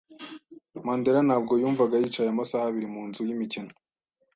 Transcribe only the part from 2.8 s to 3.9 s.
mu nzu yimikino.